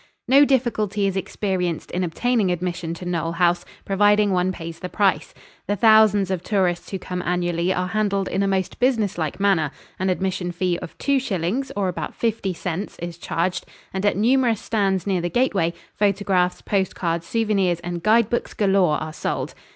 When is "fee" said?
10.51-10.79